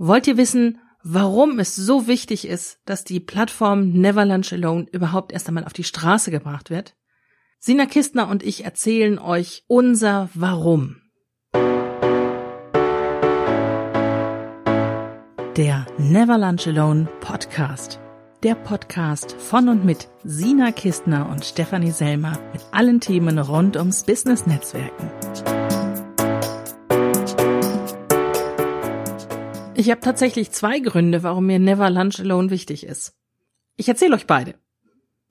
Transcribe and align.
Wollt 0.00 0.28
ihr 0.28 0.36
wissen, 0.36 0.78
warum 1.02 1.58
es 1.58 1.74
so 1.74 2.06
wichtig 2.06 2.46
ist, 2.46 2.78
dass 2.84 3.02
die 3.02 3.18
Plattform 3.18 3.90
Never 3.90 4.24
Lunch 4.24 4.52
Alone 4.52 4.86
überhaupt 4.92 5.32
erst 5.32 5.48
einmal 5.48 5.64
auf 5.64 5.72
die 5.72 5.82
Straße 5.82 6.30
gebracht 6.30 6.70
wird? 6.70 6.94
Sina 7.58 7.84
Kistner 7.86 8.28
und 8.28 8.44
ich 8.44 8.64
erzählen 8.64 9.18
euch 9.18 9.64
unser 9.66 10.30
Warum. 10.34 11.02
Der 15.56 15.84
Never 15.98 16.38
Lunch 16.38 16.68
Alone 16.68 17.08
Podcast. 17.18 17.98
Der 18.44 18.54
Podcast 18.54 19.32
von 19.32 19.68
und 19.68 19.84
mit 19.84 20.08
Sina 20.22 20.70
Kistner 20.70 21.28
und 21.28 21.44
Stefanie 21.44 21.90
Selmer 21.90 22.38
mit 22.52 22.62
allen 22.70 23.00
Themen 23.00 23.40
rund 23.40 23.76
ums 23.76 24.04
Business 24.04 24.46
Netzwerken. 24.46 25.10
Ich 29.78 29.92
habe 29.92 30.00
tatsächlich 30.00 30.50
zwei 30.50 30.80
Gründe, 30.80 31.22
warum 31.22 31.46
mir 31.46 31.60
Never 31.60 31.88
Lunch 31.88 32.18
Alone 32.18 32.50
wichtig 32.50 32.84
ist. 32.84 33.14
Ich 33.76 33.88
erzähle 33.88 34.16
euch 34.16 34.26
beide. 34.26 34.56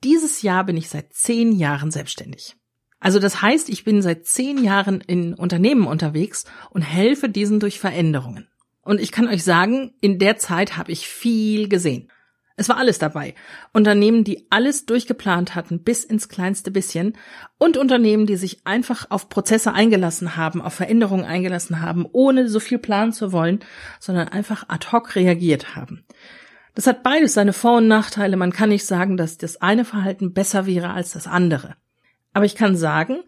Dieses 0.02 0.40
Jahr 0.40 0.64
bin 0.64 0.78
ich 0.78 0.88
seit 0.88 1.12
zehn 1.12 1.52
Jahren 1.52 1.90
selbstständig. 1.90 2.56
Also 2.98 3.18
das 3.18 3.42
heißt, 3.42 3.68
ich 3.68 3.84
bin 3.84 4.00
seit 4.00 4.24
zehn 4.24 4.64
Jahren 4.64 5.02
in 5.02 5.34
Unternehmen 5.34 5.86
unterwegs 5.86 6.46
und 6.70 6.80
helfe 6.80 7.28
diesen 7.28 7.60
durch 7.60 7.78
Veränderungen. 7.78 8.48
Und 8.80 9.02
ich 9.02 9.12
kann 9.12 9.28
euch 9.28 9.44
sagen, 9.44 9.92
in 10.00 10.18
der 10.18 10.38
Zeit 10.38 10.78
habe 10.78 10.92
ich 10.92 11.06
viel 11.06 11.68
gesehen. 11.68 12.10
Es 12.58 12.68
war 12.68 12.76
alles 12.76 12.98
dabei. 12.98 13.36
Unternehmen, 13.72 14.24
die 14.24 14.48
alles 14.50 14.84
durchgeplant 14.84 15.54
hatten, 15.54 15.84
bis 15.84 16.02
ins 16.02 16.28
kleinste 16.28 16.72
bisschen. 16.72 17.16
Und 17.56 17.76
Unternehmen, 17.76 18.26
die 18.26 18.34
sich 18.34 18.66
einfach 18.66 19.06
auf 19.10 19.28
Prozesse 19.28 19.72
eingelassen 19.72 20.36
haben, 20.36 20.60
auf 20.60 20.74
Veränderungen 20.74 21.24
eingelassen 21.24 21.80
haben, 21.80 22.04
ohne 22.10 22.48
so 22.48 22.58
viel 22.58 22.78
planen 22.78 23.12
zu 23.12 23.30
wollen, 23.30 23.60
sondern 24.00 24.26
einfach 24.26 24.68
ad 24.68 24.88
hoc 24.90 25.14
reagiert 25.14 25.76
haben. 25.76 26.04
Das 26.74 26.88
hat 26.88 27.04
beides 27.04 27.34
seine 27.34 27.52
Vor- 27.52 27.78
und 27.78 27.86
Nachteile. 27.86 28.36
Man 28.36 28.52
kann 28.52 28.70
nicht 28.70 28.86
sagen, 28.86 29.16
dass 29.16 29.38
das 29.38 29.60
eine 29.60 29.84
Verhalten 29.84 30.32
besser 30.32 30.66
wäre 30.66 30.90
als 30.90 31.12
das 31.12 31.28
andere. 31.28 31.76
Aber 32.32 32.44
ich 32.44 32.56
kann 32.56 32.76
sagen, 32.76 33.18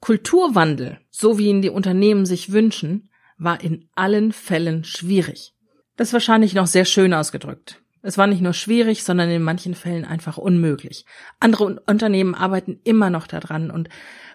Kulturwandel, 0.00 1.00
so 1.10 1.36
wie 1.36 1.48
ihn 1.48 1.60
die 1.60 1.68
Unternehmen 1.68 2.24
sich 2.24 2.50
wünschen, 2.50 3.10
war 3.36 3.60
in 3.60 3.90
allen 3.94 4.32
Fällen 4.32 4.84
schwierig. 4.84 5.52
Das 5.96 6.08
ist 6.08 6.12
wahrscheinlich 6.14 6.54
noch 6.54 6.66
sehr 6.66 6.86
schön 6.86 7.12
ausgedrückt. 7.12 7.82
Es 8.02 8.16
war 8.16 8.26
nicht 8.26 8.40
nur 8.40 8.54
schwierig, 8.54 9.04
sondern 9.04 9.28
in 9.30 9.42
manchen 9.42 9.74
Fällen 9.74 10.04
einfach 10.04 10.38
unmöglich. 10.38 11.04
Andere 11.38 11.80
Unternehmen 11.86 12.34
arbeiten 12.34 12.80
immer 12.84 13.10
noch 13.10 13.26
daran 13.26 13.70
und 13.70 13.88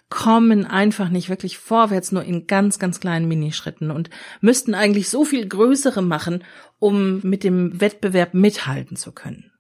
kommen 0.10 0.66
einfach 0.66 1.10
nicht 1.10 1.30
wirklich 1.30 1.58
vorwärts, 1.58 2.12
nur 2.12 2.24
in 2.24 2.46
ganz, 2.46 2.78
ganz 2.78 3.00
kleinen 3.00 3.28
Minischritten 3.28 3.90
und 3.90 4.10
müssten 4.40 4.76
eigentlich 4.76 5.10
so 5.10 5.26
viel 5.26 5.48
größere 5.48 6.04
machen, 6.04 6.44
um 6.78 7.22
mit 7.24 7.44
dem 7.44 7.82
Wettbewerb 7.82 8.36
mithalten 8.36 8.98
zu 8.98 9.12
können. 9.12 9.52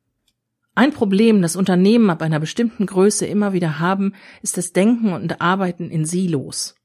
Ein 0.76 0.92
Problem, 0.92 1.42
das 1.42 1.56
Unternehmen 1.56 2.10
ab 2.10 2.22
einer 2.22 2.40
bestimmten 2.40 2.86
Größe 2.86 3.26
immer 3.26 3.54
wieder 3.54 3.80
haben, 3.80 4.14
ist 4.42 4.58
das 4.58 4.74
Denken 4.74 5.14
und 5.14 5.42
Arbeiten 5.42 5.90
in 5.90 6.06
Silos. 6.06 6.76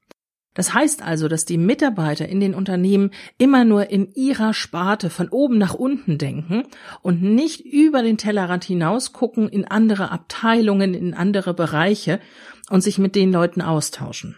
Das 0.54 0.74
heißt 0.74 1.02
also, 1.02 1.28
dass 1.28 1.44
die 1.44 1.58
Mitarbeiter 1.58 2.28
in 2.28 2.40
den 2.40 2.54
Unternehmen 2.54 3.12
immer 3.38 3.64
nur 3.64 3.90
in 3.90 4.12
ihrer 4.14 4.52
Sparte 4.52 5.08
von 5.08 5.28
oben 5.28 5.58
nach 5.58 5.74
unten 5.74 6.18
denken 6.18 6.64
und 7.02 7.22
nicht 7.22 7.64
über 7.64 8.02
den 8.02 8.18
Tellerrand 8.18 8.64
hinaus 8.64 9.12
gucken 9.12 9.48
in 9.48 9.64
andere 9.64 10.10
Abteilungen, 10.10 10.94
in 10.94 11.14
andere 11.14 11.54
Bereiche 11.54 12.18
und 12.68 12.82
sich 12.82 12.98
mit 12.98 13.14
den 13.14 13.32
Leuten 13.32 13.62
austauschen. 13.62 14.36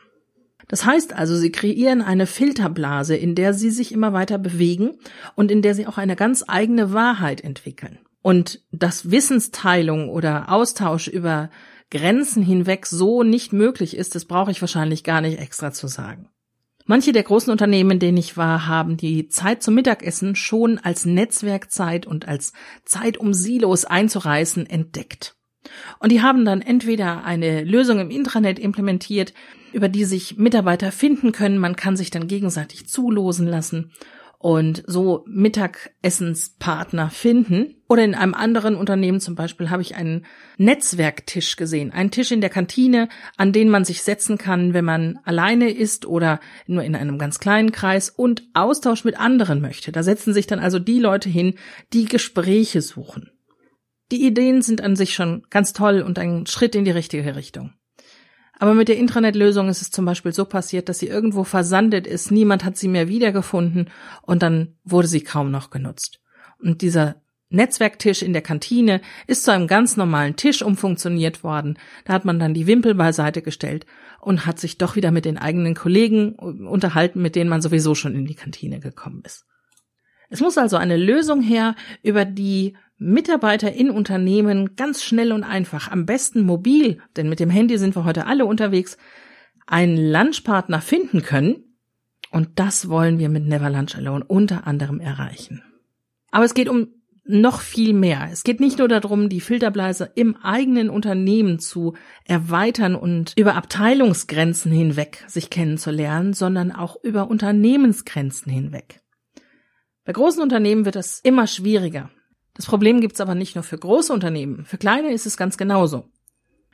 Das 0.69 0.85
heißt 0.85 1.15
also, 1.15 1.37
sie 1.37 1.53
kreieren 1.53 2.03
eine 2.03 2.27
Filterblase, 2.27 3.17
in 3.17 3.35
der 3.35 3.53
sie 3.53 3.71
sich 3.71 3.93
immer 3.93 4.13
weiter 4.13 4.39
bewegen 4.39 4.93
und 5.35 5.51
in 5.51 5.61
der 5.61 5.75
sie 5.75 5.87
auch 5.87 5.99
eine 5.99 6.17
ganz 6.17 6.45
eigene 6.47 6.93
Wahrheit 6.93 7.43
entwickeln. 7.43 7.99
Und 8.23 8.61
dass 8.71 9.11
Wissensteilung 9.11 10.09
oder 10.09 10.51
Austausch 10.51 11.09
über 11.09 11.51
Grenzen 11.93 12.43
hinweg 12.43 12.87
so 12.87 13.23
nicht 13.23 13.53
möglich 13.53 13.97
ist, 13.97 14.15
das 14.15 14.25
brauche 14.25 14.51
ich 14.51 14.63
wahrscheinlich 14.63 15.05
gar 15.05 15.21
nicht 15.21 15.39
extra 15.39 15.73
zu 15.73 15.89
sagen. 15.89 16.31
Manche 16.87 17.13
der 17.13 17.23
großen 17.23 17.53
Unternehmen, 17.53 17.93
in 17.93 17.99
denen 17.99 18.17
ich 18.17 18.39
war, 18.39 18.67
haben 18.67 18.97
die 18.97 19.29
Zeit 19.29 19.63
zum 19.63 19.75
Mittagessen 19.75 20.35
schon 20.35 20.79
als 20.79 21.05
Netzwerkzeit 21.05 22.07
und 22.07 22.27
als 22.27 22.55
Zeit, 22.87 23.19
um 23.19 23.35
Silos 23.35 23.85
einzureißen, 23.85 24.65
entdeckt. 24.67 25.37
Und 26.01 26.11
die 26.11 26.23
haben 26.23 26.47
dann 26.47 26.63
entweder 26.63 27.25
eine 27.25 27.63
Lösung 27.63 28.01
im 28.01 28.11
Intranet 28.11 28.59
implementiert, 28.59 29.35
über 29.75 29.91
die 29.91 30.07
sich 30.07 30.39
Mitarbeiter 30.39 30.93
finden 30.93 31.31
können, 31.31 31.59
man 31.59 31.77
kann 31.77 31.97
sich 31.97 32.11
dann 32.11 32.27
gegenseitig 32.27 32.89
zulosen 32.89 33.47
lassen 33.47 33.93
und 34.43 34.83
so 34.89 35.25
Mittagessenspartner 35.29 37.11
finden. 37.11 37.77
Oder 37.89 38.05
in 38.05 38.17
einem 38.17 38.35
anderen 38.35 38.75
Unternehmen 38.75 39.21
zum 39.21 39.37
Beispiel 39.37 39.71
habe 39.71 39.83
ich 39.83 39.95
einen 39.95 40.27
Netzwerktisch 40.59 41.55
gesehen. 41.55 41.93
Einen 41.93 42.11
Tisch 42.11 42.33
in 42.33 42.41
der 42.41 42.51
Kantine, 42.51 43.09
an 43.37 43.53
den 43.53 43.69
man 43.69 43.85
sich 43.85 44.03
setzen 44.03 44.39
kann, 44.39 44.75
wenn 44.75 44.85
man 44.85 45.21
alleine 45.25 45.71
ist 45.71 46.07
oder 46.07 46.41
nur 46.67 46.83
in 46.83 46.97
einem 46.97 47.19
ganz 47.19 47.39
kleinen 47.39 47.71
Kreis 47.71 48.11
und 48.11 48.43
Austausch 48.53 49.05
mit 49.05 49.19
anderen 49.19 49.61
möchte. 49.61 49.93
Da 49.93 50.03
setzen 50.03 50.35
sich 50.35 50.49
dann 50.49 50.59
also 50.59 50.81
die 50.81 50.99
Leute 50.99 51.29
hin, 51.29 51.55
die 51.93 52.07
Gespräche 52.07 52.83
suchen. 52.83 53.31
Die 54.11 54.27
Ideen 54.27 54.61
sind 54.61 54.81
an 54.81 54.97
sich 54.97 55.15
schon 55.15 55.45
ganz 55.51 55.73
toll 55.73 56.03
und 56.03 56.19
ein 56.19 56.47
Schritt 56.47 56.75
in 56.75 56.85
die 56.85 56.91
richtige 56.91 57.37
Richtung. 57.37 57.75
Aber 58.59 58.75
mit 58.75 58.89
der 58.89 58.99
Intranet-Lösung 58.99 59.69
ist 59.69 59.83
es 59.83 59.91
zum 59.91 60.05
Beispiel 60.05 60.33
so 60.33 60.45
passiert, 60.45 60.89
dass 60.89 60.99
sie 60.99 61.09
irgendwo 61.09 61.45
versandet 61.45 62.07
ist, 62.07 62.31
niemand 62.31 62.65
hat 62.65 62.77
sie 62.77 62.89
mehr 62.89 63.09
wiedergefunden 63.09 63.91
und 64.23 64.43
dann 64.43 64.77
wurde 64.85 65.09
sie 65.09 65.23
kaum 65.23 65.51
noch 65.51 65.71
genutzt. 65.71 66.21
Und 66.59 66.83
dieser 66.83 67.17
Netzwerktisch 67.53 68.23
in 68.23 68.33
der 68.33 68.41
Kantine 68.41 69.03
ist 69.27 69.45
zu 69.45 69.53
einem 69.53 69.67
ganz 69.67 69.99
normalen 69.99 70.37
Tisch 70.37 70.63
umfunktioniert 70.63 71.45
worden. 71.45 71.79
Da 72.07 72.15
hat 72.15 72.25
man 72.25 72.39
dann 72.39 72.55
die 72.55 72.67
Wimpel 72.67 72.95
beiseite 72.95 73.43
gestellt 73.43 73.85
und 74.21 74.47
hat 74.47 74.59
sich 74.59 74.79
doch 74.79 74.97
wieder 74.97 75.11
mit 75.11 75.27
den 75.27 75.37
eigenen 75.37 75.75
Kollegen 75.75 76.35
unterhalten, 76.35 77.21
mit 77.21 77.37
denen 77.37 77.51
man 77.51 77.61
sowieso 77.61 77.95
schon 77.95 78.15
in 78.15 78.25
die 78.25 78.35
Kantine 78.35 78.81
gekommen 78.81 79.23
ist. 79.27 79.45
Es 80.31 80.41
muss 80.41 80.57
also 80.57 80.79
eine 80.79 80.97
Lösung 80.97 81.43
her, 81.43 81.75
über 82.03 82.25
die 82.25 82.75
Mitarbeiter 83.03 83.73
in 83.73 83.91
Unternehmen 83.91 84.77
ganz 84.77 85.03
schnell 85.03 85.33
und 85.33 85.45
einfach, 85.45 85.91
am 85.91 86.07
besten 86.07 86.43
mobil, 86.43 86.99
denn 87.17 87.29
mit 87.29 87.41
dem 87.41 87.51
Handy 87.51 87.79
sind 87.79 87.97
wir 87.97 88.05
heute 88.05 88.27
alle 88.27 88.47
unterwegs, 88.47 88.97
einen 89.67 89.97
Lunchpartner 89.97 90.81
finden 90.81 91.23
können. 91.23 91.77
Und 92.31 92.59
das 92.59 92.89
wollen 92.89 93.19
wir 93.19 93.29
mit 93.29 93.47
Never 93.47 93.71
Lunch 93.71 93.95
Alone 93.97 94.25
unter 94.25 94.67
anderem 94.67 95.01
erreichen. 95.01 95.63
Aber 96.31 96.45
es 96.45 96.55
geht 96.55 96.69
um 96.69 96.89
noch 97.25 97.61
viel 97.61 97.93
mehr. 97.93 98.29
Es 98.33 98.43
geht 98.43 98.59
nicht 98.59 98.79
nur 98.79 98.89
darum, 98.89 99.29
die 99.29 99.41
Filterbleise 99.41 100.11
im 100.15 100.37
eigenen 100.37 100.91
Unternehmen 100.91 101.59
zu 101.59 101.95
erweitern 102.25 102.97
und 102.97 103.35
über 103.37 103.55
Abteilungsgrenzen 103.55 104.73
hinweg 104.73 105.25
sich 105.29 105.51
kennenzulernen, 105.51 106.33
sondern 106.33 106.73
auch 106.73 106.97
über 107.03 107.29
Unternehmensgrenzen 107.29 108.51
hinweg. 108.51 109.03
Bei 110.05 110.13
großen 110.13 110.43
Unternehmen 110.43 110.85
wird 110.85 110.97
es 110.97 111.21
immer 111.21 111.47
schwieriger, 111.47 112.11
das 112.55 112.67
Problem 112.67 113.01
gibt's 113.01 113.21
aber 113.21 113.35
nicht 113.35 113.55
nur 113.55 113.65
für 113.65 113.79
große 113.79 114.13
Unternehmen. 114.13 114.65
Für 114.65 114.79
kleine 114.79 115.13
ist 115.13 115.27
es 115.27 115.37
ganz 115.37 115.57
genauso. 115.57 116.05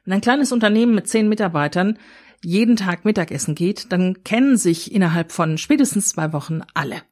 Wenn 0.05 0.15
ein 0.15 0.21
kleines 0.21 0.53
Unternehmen 0.53 0.95
mit 0.95 1.09
zehn 1.09 1.29
Mitarbeitern 1.29 1.99
jeden 2.43 2.77
Tag 2.77 3.05
Mittagessen 3.05 3.55
geht, 3.55 3.93
dann 3.93 4.23
kennen 4.25 4.57
sich 4.57 4.93
innerhalb 4.93 5.33
von 5.33 5.59
spätestens 5.59 6.09
zwei 6.09 6.33
Wochen 6.33 6.63
alle. 6.75 7.03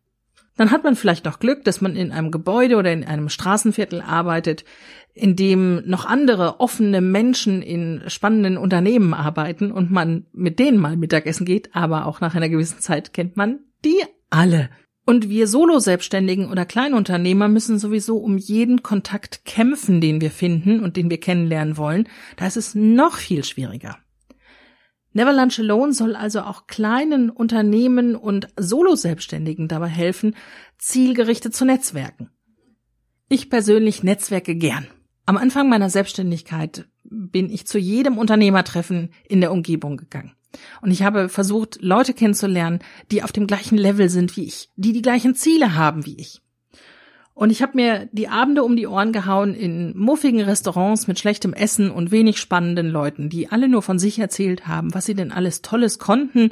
Dann 0.57 0.71
hat 0.71 0.85
man 0.85 0.97
vielleicht 0.97 1.27
noch 1.27 1.39
Glück, 1.39 1.65
dass 1.65 1.81
man 1.81 1.97
in 1.97 2.13
einem 2.13 2.31
Gebäude 2.31 2.77
oder 2.77 2.91
in 2.93 3.05
einem 3.05 3.29
Straßenviertel 3.29 4.01
arbeitet, 4.01 4.65
in 5.13 5.37
dem 5.37 5.83
noch 5.87 6.07
andere 6.07 6.61
offene 6.61 7.01
Menschen 7.01 7.61
in 7.63 8.03
spannenden 8.07 8.57
Unternehmen 8.57 9.13
arbeiten 9.13 9.71
und 9.71 9.91
man 9.91 10.27
mit 10.33 10.59
denen 10.59 10.79
mal 10.79 10.97
Mittagessen 10.97 11.45
geht, 11.45 11.75
aber 11.75 12.07
auch 12.07 12.21
nach 12.21 12.35
einer 12.35 12.49
gewissen 12.49 12.81
Zeit 12.81 13.13
kennt 13.13 13.37
man 13.37 13.61
die 13.85 14.03
alle. 14.31 14.71
Und 15.09 15.29
wir 15.29 15.47
Solo-Selbstständigen 15.47 16.51
oder 16.51 16.67
Kleinunternehmer 16.67 17.47
müssen 17.47 17.79
sowieso 17.79 18.19
um 18.19 18.39
jeden 18.39 18.83
Kontakt 18.83 19.45
kämpfen, 19.45 20.01
den 20.01 20.21
wir 20.21 20.33
finden 20.33 20.81
und 20.81 20.97
den 20.97 21.11
wir 21.11 21.21
kennenlernen 21.21 21.77
wollen. 21.77 22.09
Da 22.37 22.49
ist 22.49 22.57
es 22.57 22.75
noch 22.75 23.15
viel 23.15 23.45
schwieriger. 23.45 23.99
Never 25.13 25.33
Lunch 25.33 25.61
Alone 25.61 25.93
soll 25.93 26.17
also 26.17 26.41
auch 26.41 26.67
kleinen 26.67 27.31
Unternehmen 27.31 28.17
und 28.17 28.49
Solo-Selbstständigen 28.57 29.69
dabei 29.69 29.87
helfen, 29.87 30.35
zielgerichtet 30.77 31.55
zu 31.55 31.65
netzwerken. 31.65 32.31
Ich 33.29 33.49
persönlich 33.49 34.03
netzwerke 34.03 34.57
gern. 34.57 34.89
Am 35.25 35.37
Anfang 35.37 35.69
meiner 35.69 35.89
Selbstständigkeit 35.89 36.89
bin 37.11 37.51
ich 37.51 37.67
zu 37.67 37.79
jedem 37.79 38.19
Unternehmertreffen 38.19 39.11
in 39.29 39.41
der 39.41 39.53
Umgebung 39.53 39.97
gegangen. 39.97 40.33
Und 40.81 40.91
ich 40.91 41.03
habe 41.03 41.29
versucht, 41.29 41.79
Leute 41.81 42.15
kennenzulernen, 42.15 42.81
die 43.11 43.23
auf 43.23 43.33
dem 43.33 43.47
gleichen 43.47 43.77
Level 43.77 44.09
sind 44.09 44.37
wie 44.37 44.45
ich, 44.45 44.71
die 44.77 44.93
die 44.93 45.03
gleichen 45.03 45.35
Ziele 45.35 45.75
haben 45.75 46.07
wie 46.07 46.19
ich. 46.19 46.41
Und 47.35 47.51
ich 47.51 47.61
habe 47.61 47.73
mir 47.75 48.09
die 48.13 48.29
Abende 48.29 48.65
um 48.65 48.77
die 48.77 48.87
Ohren 48.87 49.13
gehauen 49.13 49.53
in 49.53 49.95
muffigen 49.95 50.41
Restaurants 50.41 51.07
mit 51.07 51.19
schlechtem 51.19 51.53
Essen 51.53 51.91
und 51.91 52.11
wenig 52.11 52.39
spannenden 52.39 52.89
Leuten, 52.89 53.29
die 53.29 53.53
alle 53.53 53.69
nur 53.69 53.83
von 53.83 53.99
sich 53.99 54.19
erzählt 54.19 54.67
haben, 54.67 54.95
was 54.95 55.05
sie 55.05 55.15
denn 55.15 55.33
alles 55.33 55.61
Tolles 55.61 55.99
konnten, 55.99 56.51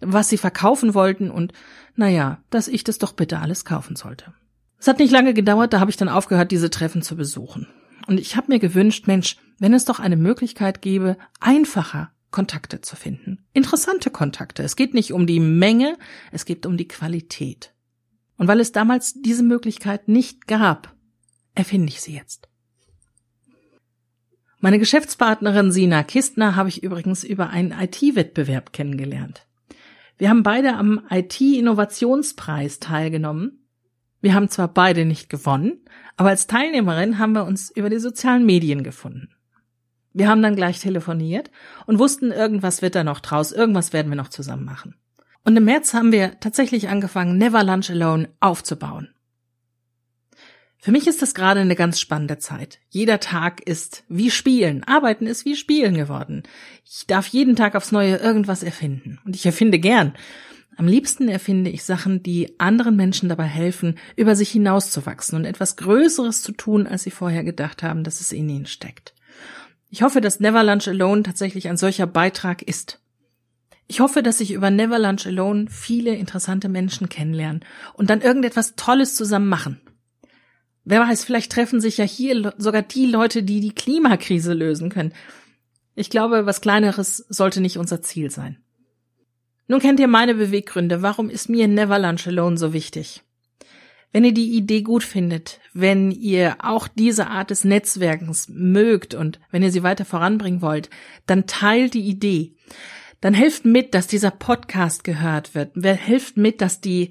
was 0.00 0.30
sie 0.30 0.38
verkaufen 0.38 0.94
wollten 0.94 1.30
und 1.30 1.52
naja, 1.96 2.38
dass 2.48 2.68
ich 2.68 2.82
das 2.82 2.96
doch 2.96 3.12
bitte 3.12 3.40
alles 3.40 3.66
kaufen 3.66 3.94
sollte. 3.94 4.32
Es 4.78 4.88
hat 4.88 5.00
nicht 5.00 5.12
lange 5.12 5.34
gedauert, 5.34 5.74
da 5.74 5.80
habe 5.80 5.90
ich 5.90 5.98
dann 5.98 6.08
aufgehört, 6.08 6.50
diese 6.50 6.70
Treffen 6.70 7.02
zu 7.02 7.14
besuchen. 7.14 7.68
Und 8.06 8.18
ich 8.18 8.34
habe 8.34 8.46
mir 8.48 8.58
gewünscht, 8.58 9.06
Mensch, 9.06 9.36
wenn 9.62 9.74
es 9.74 9.84
doch 9.84 10.00
eine 10.00 10.16
Möglichkeit 10.16 10.82
gäbe, 10.82 11.16
einfacher 11.38 12.10
Kontakte 12.32 12.80
zu 12.80 12.96
finden. 12.96 13.44
Interessante 13.52 14.10
Kontakte. 14.10 14.64
Es 14.64 14.74
geht 14.74 14.92
nicht 14.92 15.12
um 15.12 15.24
die 15.24 15.38
Menge, 15.38 15.96
es 16.32 16.44
geht 16.44 16.66
um 16.66 16.76
die 16.76 16.88
Qualität. 16.88 17.72
Und 18.36 18.48
weil 18.48 18.58
es 18.58 18.72
damals 18.72 19.14
diese 19.22 19.44
Möglichkeit 19.44 20.08
nicht 20.08 20.48
gab, 20.48 20.92
erfinde 21.54 21.90
ich 21.90 22.00
sie 22.00 22.16
jetzt. 22.16 22.48
Meine 24.58 24.80
Geschäftspartnerin 24.80 25.70
Sina 25.70 26.02
Kistner 26.02 26.56
habe 26.56 26.68
ich 26.68 26.82
übrigens 26.82 27.22
über 27.22 27.50
einen 27.50 27.70
IT-Wettbewerb 27.70 28.72
kennengelernt. 28.72 29.46
Wir 30.18 30.28
haben 30.28 30.42
beide 30.42 30.74
am 30.74 31.06
IT-Innovationspreis 31.08 32.80
teilgenommen 32.80 33.62
wir 34.22 34.34
haben 34.34 34.48
zwar 34.48 34.68
beide 34.68 35.04
nicht 35.04 35.28
gewonnen, 35.28 35.80
aber 36.16 36.28
als 36.28 36.46
Teilnehmerin 36.46 37.18
haben 37.18 37.32
wir 37.32 37.44
uns 37.44 37.70
über 37.70 37.90
die 37.90 37.98
sozialen 37.98 38.46
Medien 38.46 38.84
gefunden. 38.84 39.30
Wir 40.14 40.28
haben 40.28 40.42
dann 40.42 40.56
gleich 40.56 40.80
telefoniert 40.80 41.50
und 41.86 41.98
wussten, 41.98 42.30
irgendwas 42.30 42.82
wird 42.82 42.94
da 42.94 43.04
noch 43.04 43.20
draus, 43.20 43.52
irgendwas 43.52 43.92
werden 43.92 44.10
wir 44.10 44.16
noch 44.16 44.28
zusammen 44.28 44.64
machen. 44.64 44.94
Und 45.44 45.56
im 45.56 45.64
März 45.64 45.94
haben 45.94 46.12
wir 46.12 46.38
tatsächlich 46.40 46.88
angefangen, 46.88 47.38
Never 47.38 47.64
Lunch 47.64 47.90
Alone 47.90 48.28
aufzubauen. 48.40 49.08
Für 50.78 50.90
mich 50.90 51.06
ist 51.06 51.22
das 51.22 51.34
gerade 51.34 51.60
eine 51.60 51.76
ganz 51.76 52.00
spannende 52.00 52.38
Zeit. 52.38 52.80
Jeder 52.88 53.20
Tag 53.20 53.60
ist 53.60 54.02
wie 54.08 54.32
Spielen. 54.32 54.82
Arbeiten 54.82 55.28
ist 55.28 55.44
wie 55.44 55.54
Spielen 55.54 55.94
geworden. 55.94 56.42
Ich 56.84 57.06
darf 57.06 57.28
jeden 57.28 57.54
Tag 57.54 57.76
aufs 57.76 57.92
Neue 57.92 58.16
irgendwas 58.16 58.64
erfinden. 58.64 59.20
Und 59.24 59.36
ich 59.36 59.46
erfinde 59.46 59.78
gern. 59.78 60.14
Am 60.76 60.88
liebsten 60.88 61.28
erfinde 61.28 61.70
ich 61.70 61.84
Sachen, 61.84 62.24
die 62.24 62.58
anderen 62.58 62.96
Menschen 62.96 63.28
dabei 63.28 63.44
helfen, 63.44 63.96
über 64.16 64.34
sich 64.34 64.50
hinauszuwachsen 64.50 65.36
und 65.36 65.44
etwas 65.44 65.76
Größeres 65.76 66.42
zu 66.42 66.50
tun, 66.50 66.88
als 66.88 67.04
sie 67.04 67.12
vorher 67.12 67.44
gedacht 67.44 67.84
haben, 67.84 68.02
dass 68.02 68.20
es 68.20 68.32
in 68.32 68.48
ihnen 68.48 68.66
steckt. 68.66 69.14
Ich 69.92 70.00
hoffe, 70.00 70.22
dass 70.22 70.40
Never 70.40 70.64
Lunch 70.64 70.88
Alone 70.88 71.22
tatsächlich 71.22 71.68
ein 71.68 71.76
solcher 71.76 72.06
Beitrag 72.06 72.62
ist. 72.62 72.98
Ich 73.88 74.00
hoffe, 74.00 74.22
dass 74.22 74.40
ich 74.40 74.52
über 74.52 74.70
Never 74.70 74.98
Lunch 74.98 75.26
Alone 75.26 75.66
viele 75.68 76.14
interessante 76.14 76.70
Menschen 76.70 77.10
kennenlernen 77.10 77.62
und 77.92 78.08
dann 78.08 78.22
irgendetwas 78.22 78.74
Tolles 78.74 79.16
zusammen 79.16 79.50
machen. 79.50 79.82
Wer 80.84 81.00
weiß, 81.00 81.24
vielleicht 81.24 81.52
treffen 81.52 81.78
sich 81.78 81.98
ja 81.98 82.06
hier 82.06 82.54
sogar 82.56 82.80
die 82.80 83.04
Leute, 83.04 83.42
die 83.42 83.60
die 83.60 83.74
Klimakrise 83.74 84.54
lösen 84.54 84.88
können. 84.88 85.12
Ich 85.94 86.08
glaube, 86.08 86.46
was 86.46 86.62
kleineres 86.62 87.26
sollte 87.28 87.60
nicht 87.60 87.76
unser 87.76 88.00
Ziel 88.00 88.30
sein. 88.30 88.56
Nun 89.68 89.80
kennt 89.80 90.00
ihr 90.00 90.08
meine 90.08 90.34
Beweggründe. 90.34 91.02
Warum 91.02 91.28
ist 91.28 91.50
mir 91.50 91.68
Never 91.68 91.98
Lunch 91.98 92.26
Alone 92.26 92.56
so 92.56 92.72
wichtig? 92.72 93.24
Wenn 94.12 94.24
ihr 94.24 94.34
die 94.34 94.56
Idee 94.56 94.82
gut 94.82 95.02
findet, 95.02 95.60
wenn 95.72 96.10
ihr 96.10 96.56
auch 96.62 96.86
diese 96.86 97.28
Art 97.28 97.48
des 97.48 97.64
Netzwerkens 97.64 98.48
mögt 98.50 99.14
und 99.14 99.40
wenn 99.50 99.62
ihr 99.62 99.72
sie 99.72 99.82
weiter 99.82 100.04
voranbringen 100.04 100.60
wollt, 100.60 100.90
dann 101.26 101.46
teilt 101.46 101.94
die 101.94 102.06
Idee. 102.06 102.54
Dann 103.22 103.32
helft 103.32 103.64
mit, 103.64 103.94
dass 103.94 104.06
dieser 104.06 104.30
Podcast 104.30 105.02
gehört 105.04 105.54
wird. 105.54 105.72
Helft 105.82 106.36
mit, 106.36 106.60
dass 106.60 106.82
die 106.82 107.10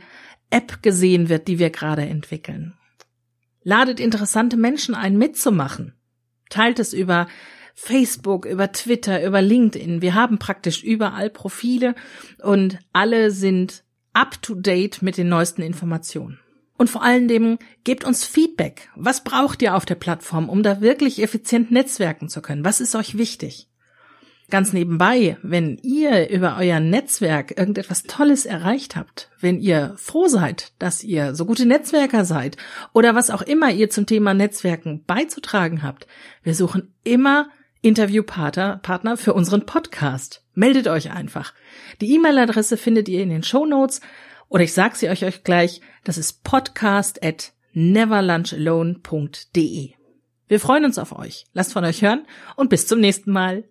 App 0.52 0.84
gesehen 0.84 1.28
wird, 1.28 1.48
die 1.48 1.58
wir 1.58 1.72
gerade 1.72 2.04
entwickeln. 2.04 2.76
Ladet 3.64 4.00
interessante 4.00 4.58
Menschen 4.58 4.94
ein, 4.94 5.18
mitzumachen. 5.18 5.94
Teilt 6.50 6.80
es 6.80 6.94
über 6.94 7.28
Facebook, 7.74 8.46
über 8.46 8.72
Twitter, 8.74 9.26
über 9.26 9.42
LinkedIn. 9.42 10.02
Wir 10.04 10.14
haben 10.14 10.38
praktisch 10.38 10.84
überall 10.84 11.32
Profile 11.32 11.96
und 12.44 12.78
alle 12.94 13.32
sind 13.32 13.84
up 14.14 14.40
to 14.42 14.54
date 14.54 15.02
mit 15.02 15.18
den 15.18 15.30
neuesten 15.30 15.62
Informationen. 15.62 16.40
Und 16.82 16.90
vor 16.90 17.04
allen 17.04 17.28
Dingen 17.28 17.60
gebt 17.84 18.06
uns 18.06 18.26
Feedback. 18.26 18.90
Was 18.96 19.24
braucht 19.24 19.62
ihr 19.62 19.76
auf 19.76 19.86
der 19.86 19.94
Plattform, 19.94 20.50
um 20.50 20.64
da 20.64 20.82
wirklich 20.82 21.22
effizient 21.22 21.70
netzwerken 21.70 22.28
zu 22.28 22.42
können? 22.42 22.66
Was 22.66 22.82
ist 22.82 22.96
euch 22.96 23.20
wichtig? 23.20 23.68
Ganz 24.50 24.74
nebenbei, 24.74 25.38
wenn 25.44 25.78
ihr 25.84 26.32
über 26.32 26.58
euer 26.58 26.80
Netzwerk 26.80 27.56
irgendetwas 27.56 28.02
Tolles 28.02 28.48
erreicht 28.48 28.96
habt, 28.96 29.30
wenn 29.40 29.60
ihr 29.60 29.94
froh 29.98 30.28
seid, 30.28 30.74
dass 30.80 31.04
ihr 31.04 31.36
so 31.36 31.46
gute 31.46 31.68
Netzwerker 31.68 32.26
seid 32.26 32.58
oder 32.94 33.14
was 33.14 33.30
auch 33.30 33.44
immer 33.44 33.70
ihr 33.70 33.92
zum 33.92 34.08
Thema 34.08 34.34
Netzwerken 34.34 35.04
beizutragen 35.06 35.84
habt, 35.84 36.08
wir 36.42 36.56
suchen 36.56 36.96
immer 37.04 37.50
Interviewpartner 37.84 38.80
Partner 38.82 39.18
für 39.18 39.36
unseren 39.36 39.68
Podcast. 39.68 40.44
Meldet 40.56 40.88
euch 40.88 41.12
einfach. 41.12 41.54
Die 42.02 42.12
E-Mail-Adresse 42.16 42.76
findet 42.76 43.08
ihr 43.08 43.22
in 43.22 43.30
den 43.30 43.44
Show 43.44 43.68
Notes 43.68 44.02
oder 44.52 44.64
ich 44.66 44.74
sage 44.74 44.98
sie 44.98 45.10
euch, 45.10 45.24
euch 45.24 45.46
gleich. 45.46 45.80
Das 46.04 46.18
ist 46.18 46.44
podcast 46.44 47.24
at 47.24 47.54
neverlunchalone.de. 47.72 49.92
Wir 50.48 50.60
freuen 50.60 50.84
uns 50.84 50.98
auf 50.98 51.18
euch. 51.18 51.46
Lasst 51.54 51.72
von 51.72 51.86
euch 51.86 52.02
hören 52.02 52.28
und 52.58 52.70
bis 52.70 52.86
zum 52.86 53.00
nächsten 53.00 53.32
Mal. 53.32 53.64